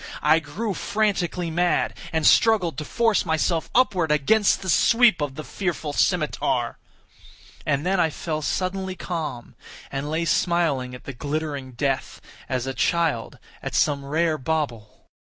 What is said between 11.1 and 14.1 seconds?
glittering death, as a child at some